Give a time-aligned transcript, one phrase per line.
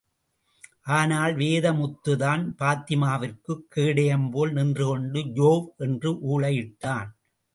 [0.91, 7.09] ஆனால், வேதமுத்துதான், பாத்திமாவிற்கு கேடயம்போல், நின்றுகொண்டு யோவ் என்று ஊளையிட்டான்.